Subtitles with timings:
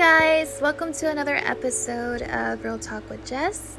[0.00, 3.76] guys, welcome to another episode of Real Talk with Jess.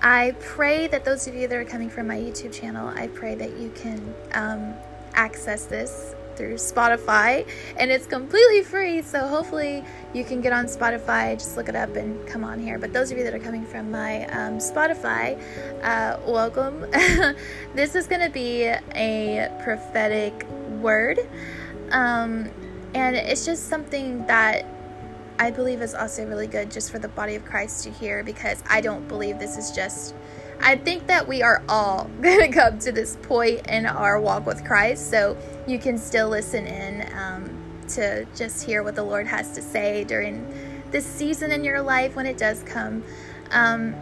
[0.00, 3.34] I pray that those of you that are coming from my YouTube channel, I pray
[3.34, 4.74] that you can um,
[5.14, 7.48] access this through Spotify
[7.78, 9.02] and it's completely free.
[9.02, 9.82] So hopefully
[10.14, 12.78] you can get on Spotify, just look it up and come on here.
[12.78, 15.36] But those of you that are coming from my um, Spotify,
[15.82, 16.82] uh, welcome.
[17.74, 20.46] this is going to be a prophetic
[20.80, 21.18] word.
[21.90, 22.50] Um,
[22.94, 24.64] and it's just something that
[25.38, 28.62] I believe is also really good just for the body of Christ to hear because
[28.68, 30.14] I don't believe this is just.
[30.60, 34.46] I think that we are all going to come to this point in our walk
[34.46, 35.36] with Christ, so
[35.66, 40.04] you can still listen in um, to just hear what the Lord has to say
[40.04, 40.46] during
[40.90, 43.04] this season in your life when it does come.
[43.50, 43.94] Um,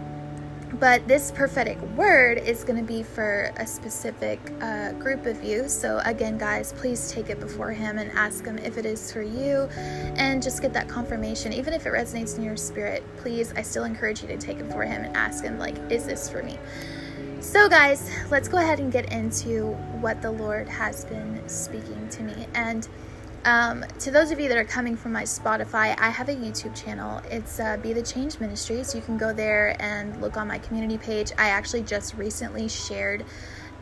[0.80, 5.68] but this prophetic word is going to be for a specific uh, group of you.
[5.68, 9.22] So, again, guys, please take it before Him and ask Him if it is for
[9.22, 9.68] you
[10.16, 11.52] and just get that confirmation.
[11.52, 14.66] Even if it resonates in your spirit, please, I still encourage you to take it
[14.66, 16.58] before Him and ask Him, like, is this for me?
[17.40, 22.22] So, guys, let's go ahead and get into what the Lord has been speaking to
[22.22, 22.46] me.
[22.54, 22.88] And
[23.44, 26.74] um, to those of you that are coming from my Spotify, I have a YouTube
[26.74, 27.20] channel.
[27.30, 30.58] It's uh, Be the Change Ministry, so you can go there and look on my
[30.58, 31.30] community page.
[31.36, 33.24] I actually just recently shared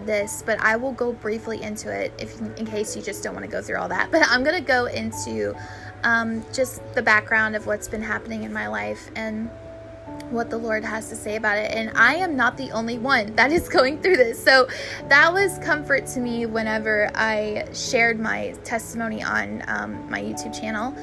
[0.04, 3.44] this, but I will go briefly into it if in case you just don't want
[3.44, 4.10] to go through all that.
[4.12, 5.54] But I'm going to go into
[6.02, 9.48] um, just the background of what's been happening in my life and
[10.32, 11.70] what the Lord has to say about it.
[11.70, 14.42] And I am not the only one that is going through this.
[14.42, 14.66] So
[15.08, 20.94] that was comfort to me whenever I shared my testimony on um, my YouTube channel.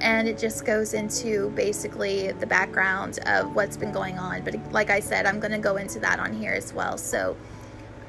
[0.00, 4.44] And it just goes into basically the background of what's been going on.
[4.44, 6.96] But like I said, I'm going to go into that on here as well.
[6.96, 7.36] So,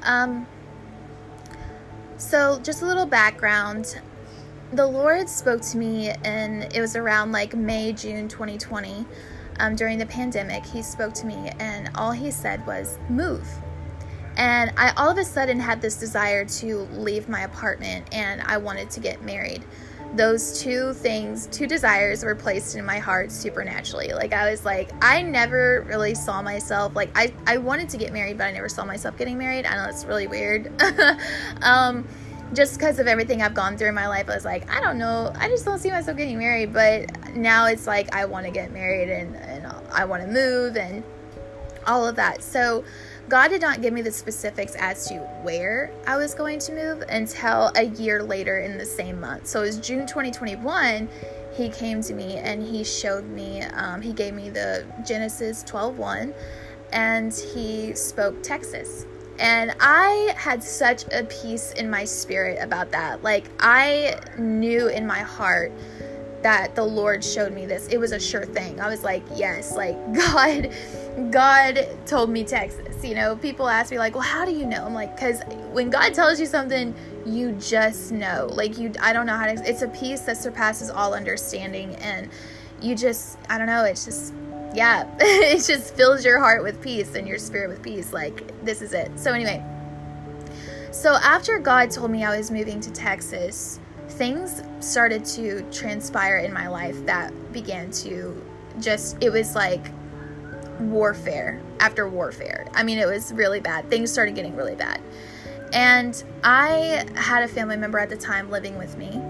[0.03, 0.45] um,
[2.17, 4.00] so just a little background.
[4.72, 9.03] The Lord spoke to me, and it was around like May, June 2020
[9.59, 13.47] um, during the pandemic, he spoke to me and all he said was, move.
[14.38, 18.57] And I all of a sudden had this desire to leave my apartment and I
[18.57, 19.66] wanted to get married.
[20.16, 24.13] Those two things, two desires were placed in my heart supernaturally.
[24.13, 28.13] Like I was like, I never really saw myself like I, I wanted to get
[28.13, 29.66] married, but I never saw myself getting married.
[29.66, 30.72] I know it's really weird.
[31.61, 32.07] um,
[32.53, 34.97] just because of everything I've gone through in my life, I was like, I don't
[34.97, 36.73] know, I just don't see myself getting married.
[36.73, 40.77] But now it's like I want to get married and, and I want to move
[40.77, 41.03] and
[41.85, 42.41] all of that.
[42.41, 42.83] So
[43.27, 47.03] God did not give me the specifics as to where I was going to move
[47.09, 49.47] until a year later in the same month.
[49.47, 51.07] So it was June 2021.
[51.55, 56.33] He came to me and he showed me, um, he gave me the Genesis 12:1,
[56.91, 59.05] and he spoke Texas.
[59.39, 63.23] And I had such a peace in my spirit about that.
[63.23, 65.72] Like, I knew in my heart
[66.41, 67.88] that the Lord showed me this.
[67.88, 68.79] It was a sure thing.
[68.79, 70.73] I was like, yes, like God,
[71.31, 73.03] God told me Texas.
[73.03, 74.85] You know, people ask me, like, well, how do you know?
[74.85, 75.41] I'm like, because
[75.72, 76.94] when God tells you something,
[77.25, 78.49] you just know.
[78.51, 81.95] Like, you, I don't know how to, it's a peace that surpasses all understanding.
[81.95, 82.29] And
[82.81, 84.33] you just, I don't know, it's just,
[84.74, 88.13] yeah, it just fills your heart with peace and your spirit with peace.
[88.13, 89.12] Like, this is it.
[89.19, 89.63] So, anyway,
[90.91, 93.79] so after God told me I was moving to Texas,
[94.09, 98.46] things started to transpire in my life that began to
[98.79, 99.85] just, it was like
[100.79, 102.68] warfare after warfare.
[102.74, 103.90] I mean, it was really bad.
[103.90, 105.02] Things started getting really bad.
[105.74, 109.22] And I had a family member at the time living with me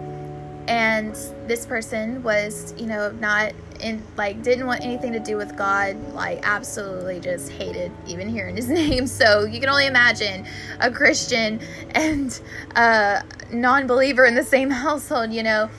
[0.70, 1.16] and
[1.48, 5.96] this person was you know not in like didn't want anything to do with god
[6.14, 9.08] like absolutely just hated even hearing his name.
[9.08, 10.46] So you can only imagine
[10.80, 11.60] a christian
[11.92, 12.40] and
[12.76, 15.70] a non-believer in the same household you know?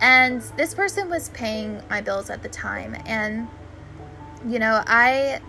[0.00, 2.96] And this person was paying my bills at the time.
[3.04, 3.48] And
[4.46, 5.40] you know i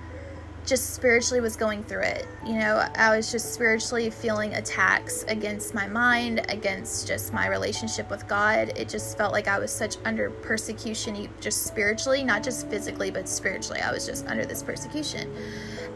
[0.70, 2.28] just spiritually was going through it.
[2.46, 8.10] You know, I was just spiritually feeling attacks against my mind, against just my relationship
[8.12, 8.72] with God.
[8.76, 13.28] It just felt like I was such under persecution, just spiritually, not just physically, but
[13.28, 13.82] spiritually.
[13.82, 15.34] I was just under this persecution.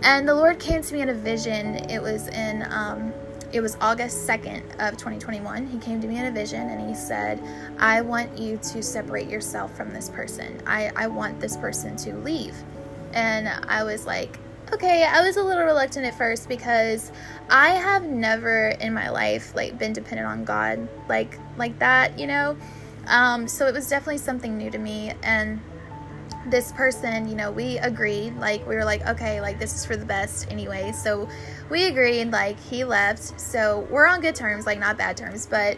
[0.02, 1.76] And the Lord came to me in a vision.
[1.90, 3.14] It was in, um,
[3.52, 5.68] it was August 2nd of 2021.
[5.68, 7.40] He came to me in a vision and he said,
[7.78, 10.60] I want you to separate yourself from this person.
[10.66, 12.56] I, I want this person to leave.
[13.14, 14.40] And I was like,
[14.74, 17.12] okay, I was a little reluctant at first because
[17.50, 22.28] I have never in my life like been dependent on God like like that, you
[22.28, 22.58] know.
[23.08, 25.62] Um, so it was definitely something new to me and
[26.48, 29.96] this person, you know, we agreed like we were like, okay, like this is for
[29.96, 30.92] the best anyway.
[30.92, 31.30] So
[31.70, 33.40] we agreed like he left.
[33.40, 35.78] So we're on good terms, like not bad terms, but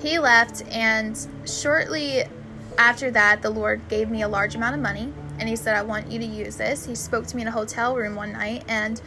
[0.00, 1.16] he left and
[1.46, 2.24] shortly
[2.78, 5.82] after that, the Lord gave me a large amount of money and He said, I
[5.82, 6.84] want you to use this.
[6.84, 9.00] He spoke to me in a hotel room one night and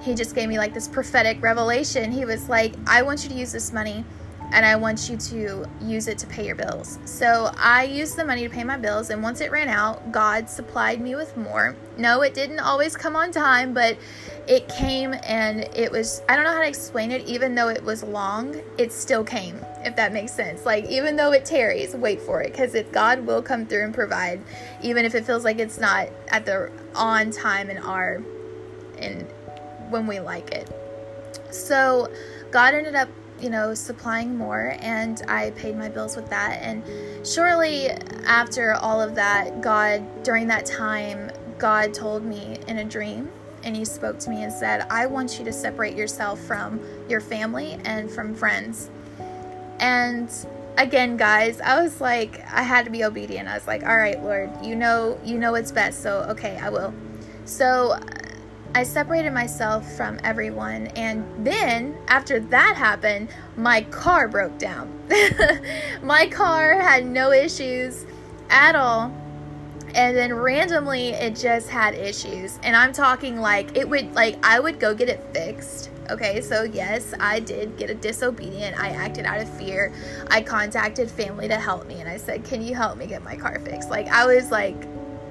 [0.00, 2.12] He just gave me like this prophetic revelation.
[2.12, 4.04] He was like, I want you to use this money
[4.50, 6.98] and I want you to use it to pay your bills.
[7.04, 10.48] So I used the money to pay my bills, and once it ran out, God
[10.48, 11.76] supplied me with more.
[11.98, 13.98] No, it didn't always come on time, but
[14.46, 17.84] it came and it was, I don't know how to explain it, even though it
[17.84, 20.66] was long, it still came, if that makes sense.
[20.66, 24.40] Like, even though it tarries, wait for it, because God will come through and provide,
[24.82, 28.22] even if it feels like it's not at the on time and our,
[28.98, 29.22] and
[29.90, 30.68] when we like it.
[31.50, 32.12] So,
[32.50, 33.08] God ended up
[33.40, 36.58] you know, supplying more, and I paid my bills with that.
[36.60, 36.82] And
[37.26, 37.90] shortly
[38.26, 43.30] after all of that, God, during that time, God told me in a dream,
[43.62, 47.20] and He spoke to me and said, I want you to separate yourself from your
[47.20, 48.90] family and from friends.
[49.80, 50.30] And
[50.76, 53.48] again, guys, I was like, I had to be obedient.
[53.48, 56.70] I was like, all right, Lord, you know, you know what's best, so okay, I
[56.70, 56.94] will.
[57.44, 57.98] So
[58.74, 64.92] I separated myself from everyone, and then after that happened, my car broke down.
[66.02, 68.04] my car had no issues
[68.50, 69.12] at all,
[69.94, 72.58] and then randomly it just had issues.
[72.62, 75.90] And I'm talking like it would, like, I would go get it fixed.
[76.10, 78.78] Okay, so yes, I did get a disobedient.
[78.78, 79.92] I acted out of fear.
[80.30, 83.36] I contacted family to help me, and I said, Can you help me get my
[83.36, 83.90] car fixed?
[83.90, 84.76] Like, I was like,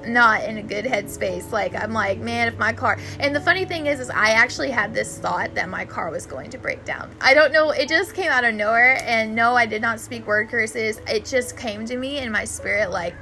[0.07, 1.51] not in a good headspace.
[1.51, 4.71] Like I'm like, man, if my car and the funny thing is is I actually
[4.71, 7.13] had this thought that my car was going to break down.
[7.21, 10.25] I don't know, it just came out of nowhere and no, I did not speak
[10.27, 11.01] word curses.
[11.07, 13.15] It just came to me in my spirit like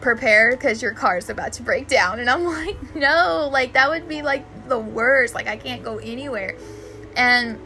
[0.00, 4.08] prepare because your car's about to break down and I'm like, no, like that would
[4.08, 5.34] be like the worst.
[5.34, 6.56] Like I can't go anywhere.
[7.16, 7.58] And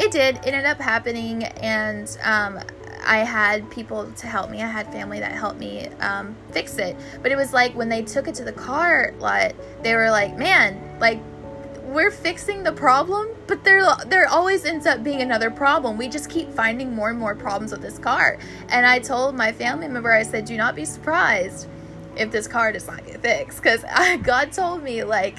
[0.00, 0.36] it did.
[0.36, 2.60] It ended up happening and um
[3.06, 4.62] I had people to help me.
[4.62, 6.96] I had family that helped me um, fix it.
[7.22, 10.36] But it was like when they took it to the car lot, they were like,
[10.36, 11.20] "Man, like
[11.84, 15.96] we're fixing the problem, but there there always ends up being another problem.
[15.96, 18.38] We just keep finding more and more problems with this car."
[18.68, 21.68] And I told my family member, I said, "Do not be surprised
[22.16, 23.84] if this car does not get fixed, because
[24.22, 25.38] God told me like."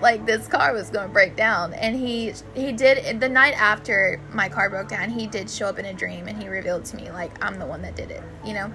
[0.00, 1.74] Like this car was going to break down.
[1.74, 5.78] And he he did the night after my car broke down he did show up
[5.78, 8.22] in a dream and he revealed to me like i'm the one that did it
[8.44, 8.72] you know?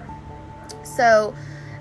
[0.84, 1.34] So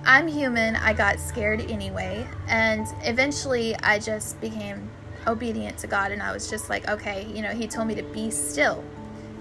[0.05, 0.75] i'm human.
[0.75, 2.27] I got scared anyway.
[2.47, 4.89] And eventually i just became
[5.27, 8.03] obedient to god and i was just like okay you know he told me to
[8.03, 8.83] be still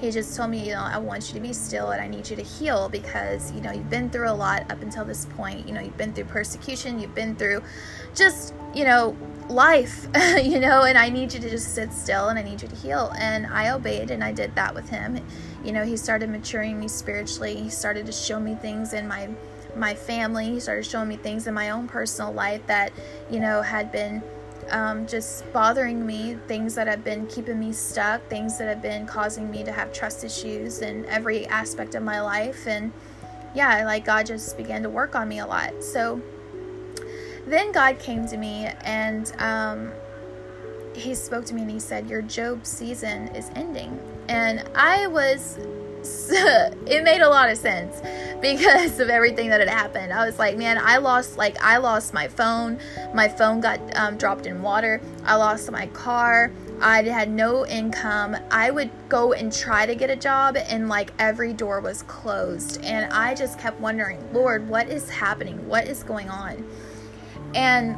[0.01, 2.29] he just told me, you know, I want you to be still and I need
[2.29, 5.67] you to heal because, you know, you've been through a lot up until this point.
[5.67, 7.63] You know, you've been through persecution, you've been through
[8.15, 9.17] just, you know,
[9.49, 10.07] life,
[10.43, 12.77] you know, and I need you to just sit still and I need you to
[12.77, 13.13] heal.
[13.19, 15.21] And I obeyed and I did that with him.
[15.65, 17.57] You know, he started maturing me spiritually.
[17.57, 19.31] He started to show me things in my
[19.77, 20.47] my family.
[20.47, 22.93] He started showing me things in my own personal life that,
[23.29, 24.23] you know, had been
[24.71, 29.07] um, just bothering me, things that have been keeping me stuck, things that have been
[29.07, 32.67] causing me to have trust issues in every aspect of my life.
[32.67, 32.93] And
[33.55, 35.83] yeah, like God just began to work on me a lot.
[35.83, 36.21] So
[37.47, 39.93] then God came to me and um,
[40.95, 43.99] he spoke to me and he said, Your Job season is ending.
[44.29, 45.59] And I was,
[46.31, 48.01] it made a lot of sense
[48.45, 50.13] because of everything that had happened.
[50.13, 52.79] I was like, man, I lost, like, I lost my phone.
[53.15, 55.01] My phone got um, dropped in water.
[55.25, 56.53] I lost my car.
[56.79, 58.37] I had no income.
[58.51, 62.85] I would go and try to get a job, and like every door was closed.
[62.85, 65.67] And I just kept wondering, Lord, what is happening?
[65.67, 66.69] What is going on?
[67.55, 67.97] And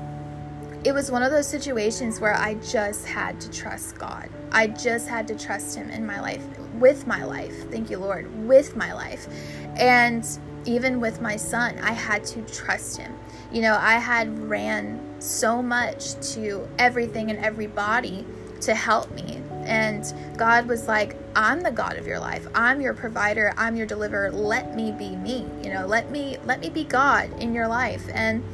[0.85, 4.29] it was one of those situations where I just had to trust God.
[4.53, 7.71] I just had to trust Him in my life, with my life.
[7.71, 9.27] Thank you, Lord, with my life.
[9.77, 10.27] And
[10.65, 13.17] even with my son, I had to trust Him.
[13.53, 18.25] You know, I had ran so much to everything and everybody
[18.63, 19.43] to help me.
[19.65, 22.47] And God was like, I'm the God of your life.
[22.55, 23.53] I'm your provider.
[23.57, 24.31] I'm your deliverer.
[24.31, 25.47] Let me be me.
[25.63, 28.05] You know, let me let me be God in your life.
[28.13, 28.45] And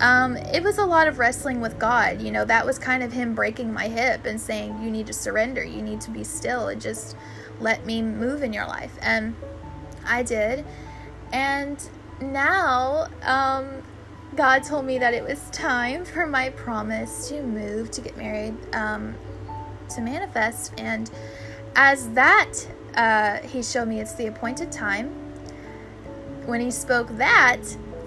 [0.00, 2.20] um, it was a lot of wrestling with God.
[2.20, 5.12] You know, that was kind of Him breaking my hip and saying, You need to
[5.12, 5.64] surrender.
[5.64, 7.16] You need to be still and just
[7.60, 8.96] let me move in your life.
[9.00, 9.34] And
[10.04, 10.64] I did.
[11.32, 11.82] And
[12.20, 13.82] now, um,
[14.34, 18.54] God told me that it was time for my promise to move, to get married,
[18.74, 19.14] um,
[19.94, 20.74] to manifest.
[20.78, 21.10] And
[21.74, 22.52] as that,
[22.96, 25.08] uh, He showed me it's the appointed time.
[26.44, 27.62] When He spoke that,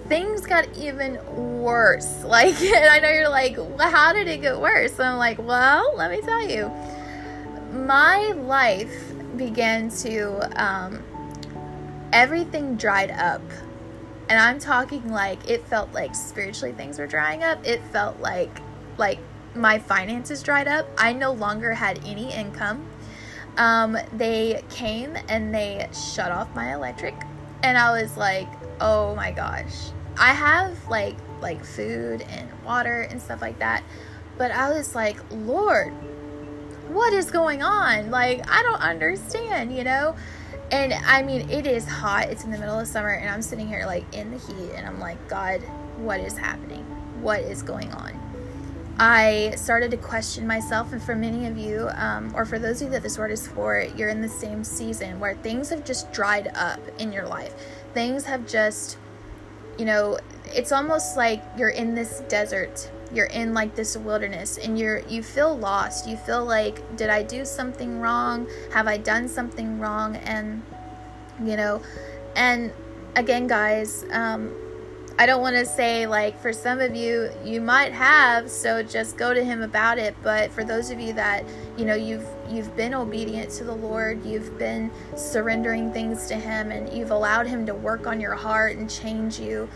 [0.09, 1.19] things got even
[1.61, 2.23] worse.
[2.25, 4.93] Like, and I know you're like, well, how did it get worse?
[4.99, 6.71] And I'm like, well, let me tell you.
[7.71, 11.03] My life began to, um,
[12.13, 13.41] everything dried up
[14.29, 17.65] And I'm talking like it felt like spiritually things were drying up.
[17.65, 18.61] It felt like
[18.97, 19.19] like
[19.55, 20.87] my finances dried up.
[20.97, 22.87] I no longer had any income.
[23.57, 27.15] Um, they came and they shut off my electric,
[27.63, 28.47] and I was like,
[28.79, 29.91] oh my gosh.
[30.19, 33.83] I have like like food and water and stuff like that,
[34.37, 35.93] but I was like, Lord,
[36.89, 38.11] what is going on?
[38.11, 40.15] Like I don't understand, you know.
[40.71, 42.29] And I mean, it is hot.
[42.29, 44.85] It's in the middle of summer, and I'm sitting here like in the heat, and
[44.85, 45.61] I'm like, God,
[45.97, 46.83] what is happening?
[47.21, 48.19] What is going on?
[49.01, 52.87] I started to question myself, and for many of you, um, or for those of
[52.87, 56.11] you that this word is for, you're in the same season where things have just
[56.11, 57.53] dried up in your life.
[57.93, 58.97] Things have just,
[59.79, 64.77] you know, it's almost like you're in this desert you're in like this wilderness and
[64.77, 66.07] you're you feel lost.
[66.07, 68.47] You feel like did i do something wrong?
[68.73, 70.15] Have i done something wrong?
[70.17, 70.61] And
[71.43, 71.81] you know
[72.35, 72.71] and
[73.15, 74.53] again guys um
[75.17, 79.17] i don't want to say like for some of you you might have so just
[79.17, 80.15] go to him about it.
[80.21, 81.43] But for those of you that
[81.77, 86.71] you know you've you've been obedient to the lord you've been surrendering things to him
[86.71, 89.69] and you've allowed him to work on your heart and change you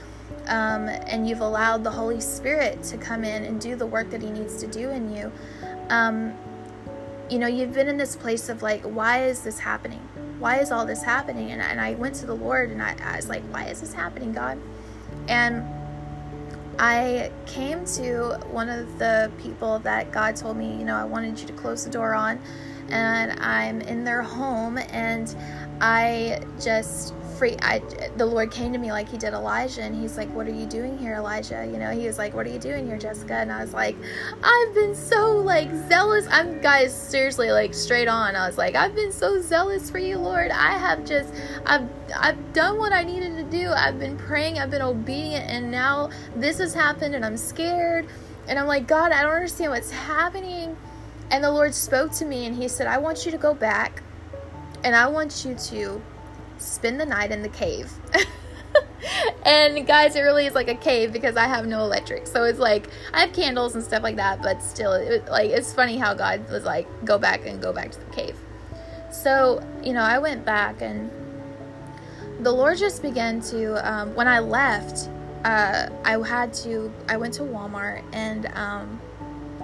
[0.48, 4.22] um, and you've allowed the Holy Spirit to come in and do the work that
[4.22, 5.32] He needs to do in you,
[5.90, 6.34] um,
[7.30, 10.02] you know, you've been in this place of like, why is this happening?
[10.40, 11.52] Why is all this happening?
[11.52, 13.94] And, and I went to the Lord and I, I was like, why is this
[13.94, 14.60] happening, God?
[15.30, 15.66] And
[16.80, 21.40] I came to one of the people that God told me, you know, I wanted
[21.40, 22.40] you to close the door on.
[22.90, 25.34] And I'm in their home and
[25.80, 27.80] I just free I
[28.18, 30.66] the Lord came to me like he did Elijah and he's like what are you
[30.66, 31.68] doing here Elijah?
[31.70, 33.36] You know he was like what are you doing here Jessica?
[33.36, 33.96] And I was like
[34.44, 36.28] I've been so like zealous.
[36.30, 40.18] I'm guys seriously like straight on I was like I've been so zealous for you
[40.18, 40.52] Lord.
[40.52, 41.34] I have just
[41.66, 43.70] I've I've done what I needed to do.
[43.70, 44.60] I've been praying.
[44.60, 48.08] I've been obedient and now this has happened and I'm scared.
[48.48, 50.78] And I'm like God I don't understand what's happening.
[51.32, 54.04] And the Lord spoke to me and he said I want you to go back
[54.84, 56.02] and I want you to
[56.64, 57.92] spend the night in the cave.
[59.46, 62.28] and guys, it really is like a cave because I have no electric.
[62.28, 65.74] So it's like I have candles and stuff like that, but still, it, like it's
[65.74, 68.36] funny how God was like, go back and go back to the cave.
[69.12, 71.12] So you know, I went back and
[72.40, 73.90] the Lord just began to.
[73.90, 75.10] Um, when I left,
[75.44, 76.92] uh, I had to.
[77.08, 79.02] I went to Walmart and um,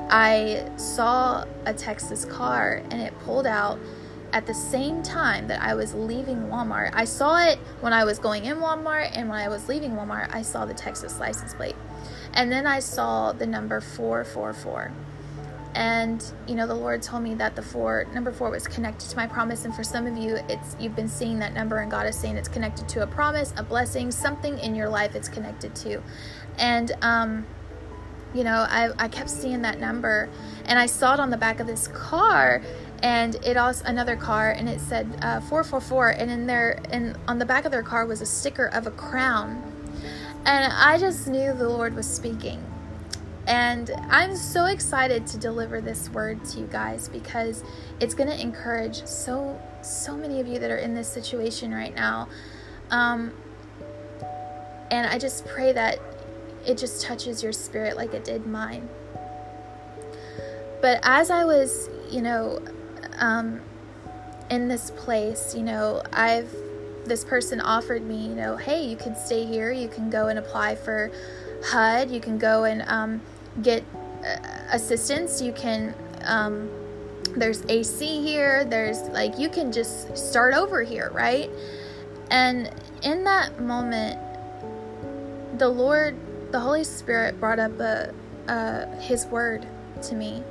[0.09, 3.79] I saw a Texas car and it pulled out
[4.33, 6.91] at the same time that I was leaving Walmart.
[6.93, 10.33] I saw it when I was going in Walmart, and when I was leaving Walmart,
[10.33, 11.75] I saw the Texas license plate.
[12.33, 14.91] And then I saw the number 444.
[15.75, 19.15] And you know, the Lord told me that the four number four was connected to
[19.15, 19.65] my promise.
[19.65, 22.37] And for some of you, it's you've been seeing that number, and God is saying
[22.37, 26.01] it's connected to a promise, a blessing, something in your life it's connected to.
[26.57, 27.45] And um,
[28.33, 30.29] you know, I, I kept seeing that number
[30.65, 32.61] and I saw it on the back of this car
[33.01, 37.39] and it also another car and it said uh, 444 and in there and on
[37.39, 39.63] the back of their car was a sticker of a crown.
[40.45, 42.63] And i just knew the lord was speaking.
[43.47, 47.63] And i'm so excited to deliver this word to you guys because
[47.99, 51.95] it's going to encourage so so many of you that are in this situation right
[51.95, 52.27] now.
[52.91, 53.31] Um,
[54.91, 55.99] and i just pray that
[56.65, 58.89] it just touches your spirit like it did mine.
[60.81, 62.59] But as i was you know
[63.19, 63.61] um,
[64.49, 66.53] in this place, you know, I've
[67.05, 70.37] this person offered me, you know, hey, you can stay here, you can go and
[70.37, 71.11] apply for
[71.65, 73.21] HUD, you can go and um,
[73.61, 73.83] get
[74.25, 74.37] uh,
[74.71, 75.93] assistance, you can.
[76.23, 76.69] Um,
[77.35, 78.65] there's AC here.
[78.65, 81.49] There's like you can just start over here, right?
[82.31, 82.71] And
[83.03, 84.19] in that moment,
[85.57, 86.15] the Lord,
[86.51, 88.13] the Holy Spirit brought up a,
[88.47, 89.67] a His word
[90.03, 90.43] to me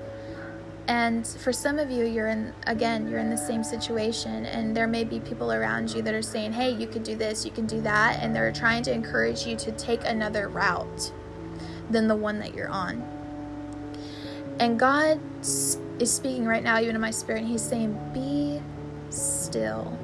[0.89, 4.87] and for some of you, you're in, again, you're in the same situation, and there
[4.87, 7.67] may be people around you that are saying, hey, you could do this, you can
[7.67, 11.13] do that, and they're trying to encourage you to take another route
[11.91, 13.07] than the one that you're on.
[14.59, 15.79] And God is
[16.11, 18.61] speaking right now, even in my spirit, and He's saying, be
[19.11, 19.97] still.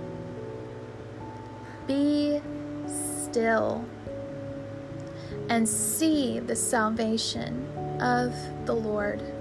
[1.86, 2.40] Be
[2.86, 3.84] still
[5.48, 7.66] and see the salvation
[8.00, 8.34] of
[8.66, 9.33] the Lord.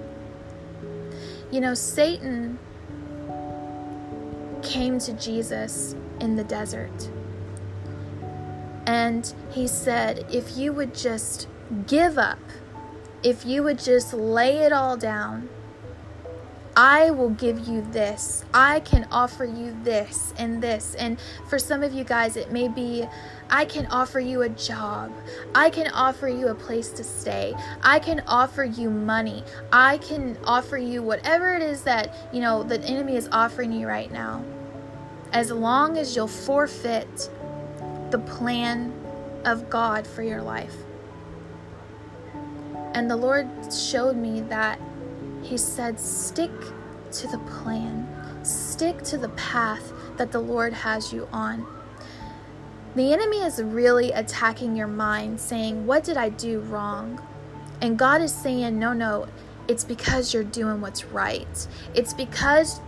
[1.53, 2.57] You know, Satan
[4.63, 7.11] came to Jesus in the desert.
[8.87, 11.47] And he said, if you would just
[11.85, 12.39] give up,
[13.21, 15.47] if you would just lay it all down,
[16.75, 18.43] I will give you this.
[18.53, 20.95] I can offer you this and this.
[20.95, 23.07] And for some of you guys, it may be
[23.49, 25.11] I can offer you a job.
[25.53, 27.53] I can offer you a place to stay.
[27.83, 29.43] I can offer you money.
[29.71, 33.87] I can offer you whatever it is that, you know, the enemy is offering you
[33.87, 34.43] right now.
[35.31, 37.29] As long as you'll forfeit
[38.09, 38.93] the plan
[39.45, 40.75] of God for your life.
[42.93, 44.79] And the Lord showed me that
[45.43, 46.51] He said, stick
[47.11, 48.07] to the plan,
[48.43, 51.65] stick to the path that the Lord has you on.
[52.95, 57.19] The enemy is really attacking your mind, saying, What did I do wrong?
[57.81, 59.27] And God is saying, No, no,
[59.67, 61.67] it's because you're doing what's right.
[61.95, 62.81] It's because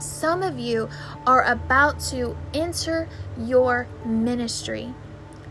[0.00, 0.88] some of you
[1.26, 3.08] are about to enter
[3.38, 4.92] your ministry.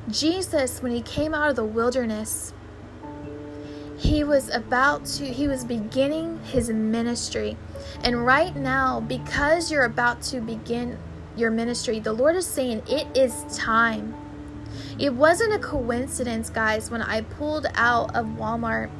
[0.10, 2.53] Jesus, when he came out of the wilderness,
[4.03, 7.55] he was about to, he was beginning his ministry.
[8.03, 10.98] And right now, because you're about to begin
[11.38, 14.13] your ministry, the Lord is saying it is time.
[15.00, 18.91] It wasn't a coincidence, guys, when I pulled out of Walmart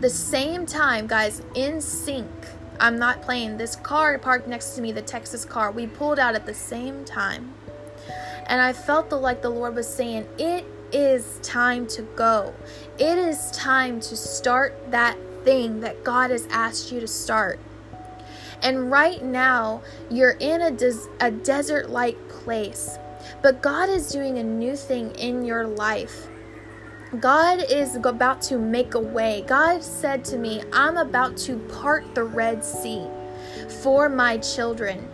[0.00, 2.28] the same time, guys, in sync.
[2.80, 3.56] I'm not playing.
[3.56, 7.04] This car parked next to me, the Texas car, we pulled out at the same
[7.04, 7.54] time.
[8.46, 12.54] And I felt the, like the Lord was saying, It is time to go.
[12.98, 17.58] It is time to start that thing that God has asked you to start.
[18.62, 22.96] And right now, you're in a, des- a desert like place.
[23.42, 26.28] But God is doing a new thing in your life.
[27.20, 29.44] God is about to make a way.
[29.46, 33.06] God said to me, I'm about to part the Red Sea
[33.82, 35.11] for my children.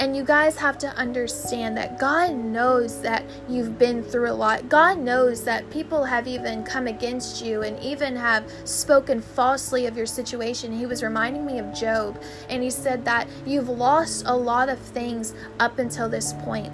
[0.00, 4.66] And you guys have to understand that God knows that you've been through a lot.
[4.66, 9.98] God knows that people have even come against you and even have spoken falsely of
[9.98, 10.72] your situation.
[10.72, 14.78] He was reminding me of Job, and he said that you've lost a lot of
[14.78, 16.72] things up until this point.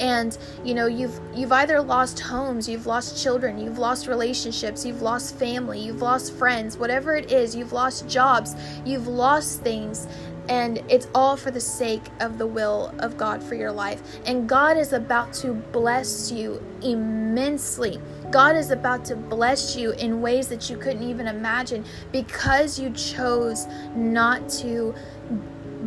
[0.00, 5.02] and you know you've you've either lost homes you've lost children you've lost relationships you've
[5.02, 10.06] lost family you've lost friends whatever it is you've lost jobs you've lost things
[10.48, 14.02] and it's all for the sake of the will of God for your life.
[14.24, 18.00] And God is about to bless you immensely.
[18.30, 22.90] God is about to bless you in ways that you couldn't even imagine because you
[22.90, 24.94] chose not to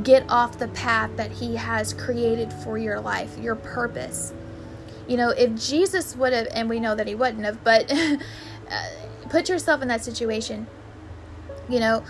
[0.03, 4.33] get off the path that He has created for your life, your purpose.
[5.07, 8.17] You know, if Jesus would have, and we know that He wouldn't have, but uh,
[9.29, 10.67] put yourself in that situation.
[11.69, 12.03] You know,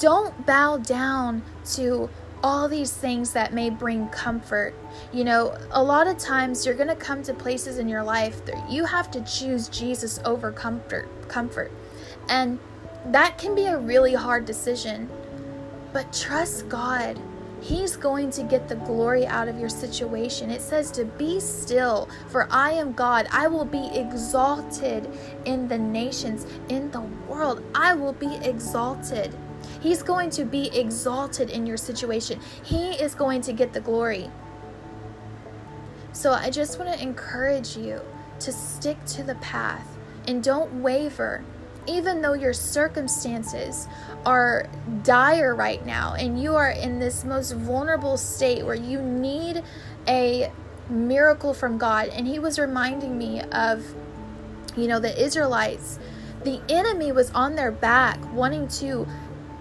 [0.00, 2.08] don't bow down to
[2.42, 4.74] all these things that may bring comfort.
[5.12, 8.44] You know, a lot of times you're going to come to places in your life
[8.46, 11.72] that you have to choose Jesus over comfort, comfort.
[12.28, 12.58] And
[13.06, 15.08] that can be a really hard decision.
[15.92, 17.20] But trust God.
[17.60, 20.48] He's going to get the glory out of your situation.
[20.48, 23.26] It says to be still, for I am God.
[23.32, 25.10] I will be exalted
[25.44, 27.64] in the nations, in the world.
[27.74, 29.34] I will be exalted.
[29.80, 32.40] He's going to be exalted in your situation.
[32.62, 34.30] He is going to get the glory.
[36.12, 38.00] So I just want to encourage you
[38.40, 39.86] to stick to the path
[40.26, 41.44] and don't waver.
[41.86, 43.88] Even though your circumstances
[44.26, 44.68] are
[45.04, 49.62] dire right now and you are in this most vulnerable state where you need
[50.06, 50.52] a
[50.90, 52.08] miracle from God.
[52.08, 53.86] And He was reminding me of,
[54.76, 55.98] you know, the Israelites.
[56.44, 59.06] The enemy was on their back wanting to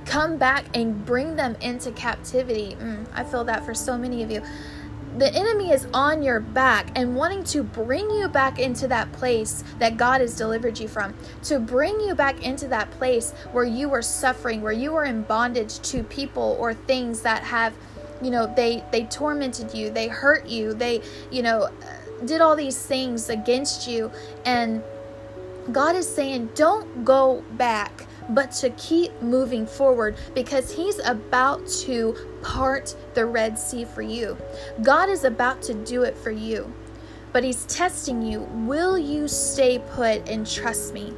[0.07, 2.75] come back and bring them into captivity.
[2.79, 4.41] Mm, I feel that for so many of you.
[5.17, 9.63] The enemy is on your back and wanting to bring you back into that place
[9.79, 11.15] that God has delivered you from,
[11.45, 15.23] to bring you back into that place where you were suffering, where you were in
[15.23, 17.73] bondage to people or things that have,
[18.21, 21.69] you know, they they tormented you, they hurt you, they, you know,
[22.25, 24.11] did all these things against you
[24.45, 24.83] and
[25.71, 32.15] God is saying, don't go back but to keep moving forward because He's about to
[32.41, 34.37] part the Red Sea for you.
[34.81, 36.73] God is about to do it for you,
[37.33, 38.41] but He's testing you.
[38.41, 41.13] Will you stay put and trust me?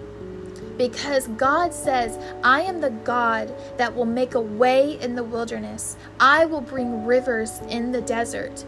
[0.77, 5.97] Because God says, I am the God that will make a way in the wilderness.
[6.21, 8.63] I will bring rivers in the desert.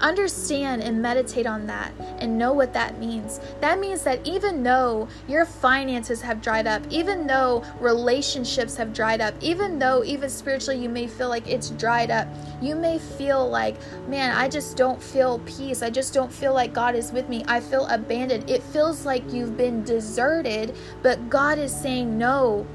[0.00, 3.40] Understand and meditate on that and know what that means.
[3.60, 9.20] That means that even though your finances have dried up, even though relationships have dried
[9.20, 12.28] up, even though even spiritually you may feel like it's dried up,
[12.60, 13.76] you may feel like,
[14.08, 15.82] man, I just don't feel peace.
[15.82, 17.44] I just don't feel like God is with me.
[17.48, 18.48] I feel abandoned.
[18.48, 22.66] It feels like you've been deserted, but God is saying, no,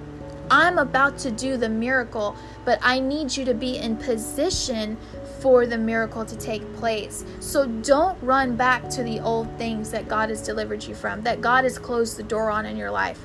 [0.52, 4.98] I'm about to do the miracle, but I need you to be in position
[5.44, 7.26] for the miracle to take place.
[7.42, 11.42] So don't run back to the old things that God has delivered you from, that
[11.42, 13.20] God has closed the door on in your life.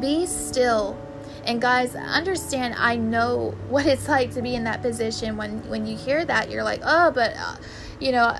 [0.00, 0.98] Be still.
[1.44, 5.86] And guys, understand I know what it's like to be in that position when when
[5.86, 7.56] you hear that you're like, "Oh, but uh,
[8.00, 8.36] you know,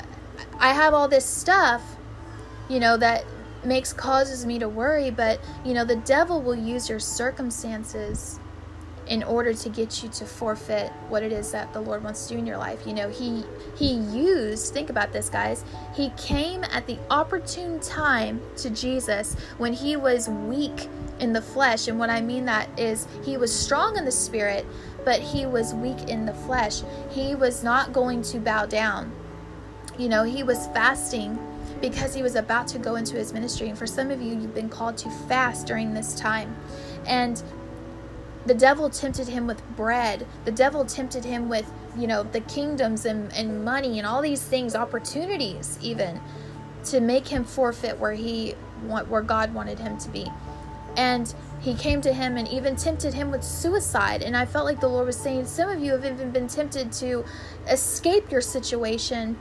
[0.59, 1.97] I have all this stuff,
[2.69, 3.25] you know, that
[3.65, 8.41] makes causes me to worry, but you know, the devil will use your circumstances
[9.07, 12.35] in order to get you to forfeit what it is that the Lord wants to
[12.35, 12.87] do in your life.
[12.87, 13.45] You know, he
[13.77, 15.65] he used, think about this guys.
[15.95, 20.89] He came at the opportune time to Jesus when he was weak
[21.21, 21.89] in the flesh.
[21.89, 24.65] And what I mean that is he was strong in the spirit,
[25.05, 26.83] but he was weak in the flesh.
[27.11, 29.13] He was not going to bow down.
[29.99, 31.39] You know, he was fasting
[31.81, 33.69] because he was about to go into his ministry.
[33.69, 36.57] And for some of you, you've been called to fast during this time.
[37.07, 37.43] And
[38.47, 40.27] the devil tempted him with bread.
[40.45, 44.43] The devil tempted him with, you know, the kingdoms and, and money and all these
[44.43, 46.21] things, opportunities even,
[46.85, 48.55] to make him forfeit where he
[48.87, 50.31] where God wanted him to be.
[50.97, 54.23] And he came to him and even tempted him with suicide.
[54.23, 56.93] And I felt like the Lord was saying, some of you have even been tempted
[56.93, 57.25] to
[57.69, 59.39] escape your situation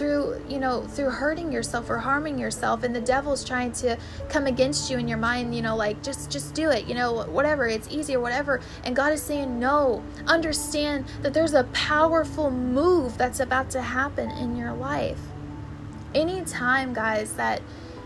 [0.00, 3.98] through you know through hurting yourself or harming yourself and the devil's trying to
[4.30, 7.24] come against you in your mind you know like just just do it you know
[7.24, 12.50] whatever it's easy or whatever and god is saying no understand that there's a powerful
[12.50, 15.20] move that's about to happen in your life
[16.14, 17.60] anytime guys that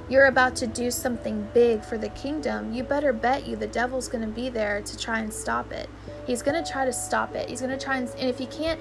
[0.08, 4.06] you're about to do something big for the kingdom, you better bet you the devil's
[4.06, 5.88] going to be there to try and stop it.
[6.26, 7.48] He's going to try to stop it.
[7.48, 8.78] He's going to try and, and if he can't,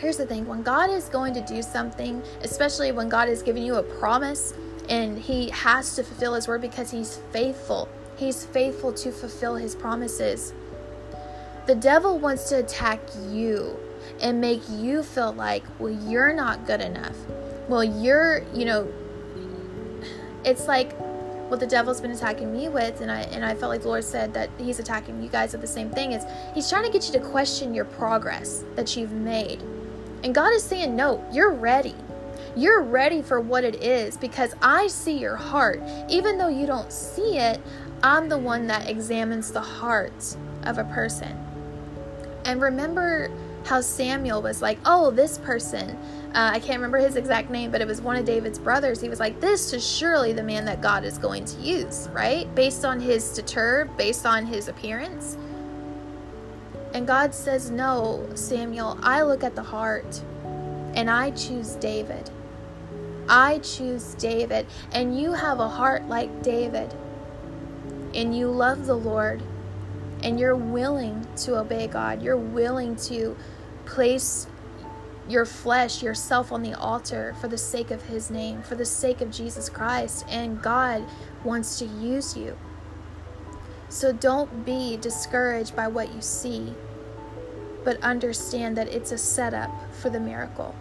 [0.00, 3.62] here's the thing when God is going to do something, especially when God is giving
[3.62, 4.54] you a promise
[4.88, 9.74] and He has to fulfill His word because He's faithful, He's faithful to fulfill His
[9.74, 10.52] promises.
[11.66, 13.78] The devil wants to attack you
[14.20, 17.16] and make you feel like, well, you're not good enough.
[17.68, 18.92] Well, you're, you know,
[20.44, 20.92] it's like
[21.50, 24.04] what the devil's been attacking me with and I and I felt like the Lord
[24.04, 27.06] said that he's attacking you guys with the same thing is he's trying to get
[27.06, 29.60] you to question your progress that you've made.
[30.22, 31.94] And God is saying, No, you're ready.
[32.56, 35.82] You're ready for what it is because I see your heart.
[36.08, 37.60] Even though you don't see it,
[38.02, 41.36] I'm the one that examines the heart of a person.
[42.44, 43.30] And remember
[43.64, 45.96] how Samuel was like, Oh, this person.
[46.30, 49.00] Uh, I can't remember his exact name, but it was one of David's brothers.
[49.00, 52.52] He was like, This is surely the man that God is going to use, right?
[52.54, 55.36] Based on his stature, based on his appearance.
[56.92, 60.22] And God says, No, Samuel, I look at the heart
[60.94, 62.30] and I choose David.
[63.28, 64.66] I choose David.
[64.92, 66.92] And you have a heart like David.
[68.12, 69.40] And you love the Lord.
[70.22, 72.22] And you're willing to obey God.
[72.22, 73.36] You're willing to
[73.86, 74.48] place
[75.28, 79.20] your flesh, yourself on the altar for the sake of His name, for the sake
[79.20, 80.24] of Jesus Christ.
[80.28, 81.04] And God
[81.44, 82.58] wants to use you.
[83.90, 86.72] So don't be discouraged by what you see,
[87.84, 90.76] but understand that it's a setup for the miracle.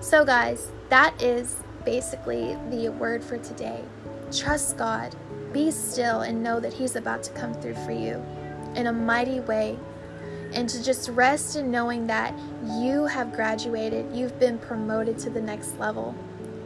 [0.00, 3.84] So, guys, that is basically the word for today.
[4.32, 5.14] Trust God,
[5.52, 8.24] be still, and know that He's about to come through for you
[8.74, 9.78] in a mighty way.
[10.54, 12.34] And to just rest in knowing that
[12.80, 16.14] you have graduated, you've been promoted to the next level.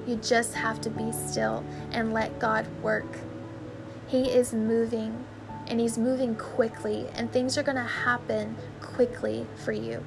[0.06, 3.18] You just have to be still and let God work.
[4.10, 5.24] He is moving
[5.68, 10.04] and He's moving quickly, and things are going to happen quickly for you.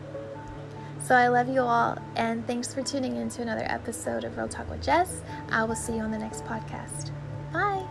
[1.01, 4.49] So I love you all, and thanks for tuning in to another episode of Real
[4.49, 5.21] Talk with Jess.
[5.49, 7.11] I will see you on the next podcast.
[7.53, 7.85] Bye.